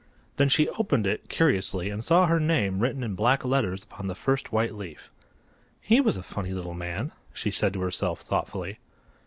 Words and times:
Then 0.37 0.49
she 0.49 0.67
opened 0.69 1.05
it, 1.05 1.29
curiously, 1.29 1.91
and 1.91 2.03
saw 2.03 2.25
her 2.25 2.39
name 2.39 2.79
written 2.79 3.03
in 3.03 3.13
black 3.13 3.45
letters 3.45 3.83
upon 3.83 4.07
the 4.07 4.15
first 4.15 4.51
white 4.51 4.73
leaf. 4.73 5.11
"He 5.79 6.01
was 6.01 6.17
a 6.17 6.23
funny 6.23 6.53
little 6.53 6.73
man," 6.73 7.11
she 7.35 7.51
said 7.51 7.73
to 7.73 7.81
herself, 7.81 8.21
thoughtfully. 8.21 8.79